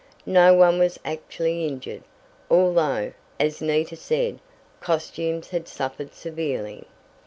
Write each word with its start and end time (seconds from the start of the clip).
No 0.25 0.55
one 0.55 0.79
was 0.79 0.97
actually 1.05 1.67
injured, 1.67 2.01
although, 2.49 3.13
as 3.39 3.61
Nita 3.61 3.95
said, 3.95 4.39
costumes 4.79 5.49
had 5.51 5.67
suffered 5.67 6.15
severely. 6.15 6.85